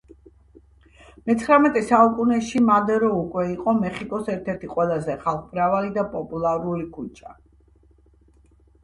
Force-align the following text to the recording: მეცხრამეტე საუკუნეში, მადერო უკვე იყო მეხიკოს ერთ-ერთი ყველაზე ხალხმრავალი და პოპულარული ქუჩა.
მეცხრამეტე 1.31 1.83
საუკუნეში, 1.89 2.61
მადერო 2.69 3.09
უკვე 3.17 3.43
იყო 3.49 3.75
მეხიკოს 3.81 4.31
ერთ-ერთი 4.37 4.71
ყველაზე 4.71 5.19
ხალხმრავალი 5.27 5.93
და 5.99 6.07
პოპულარული 6.15 6.89
ქუჩა. 6.97 7.37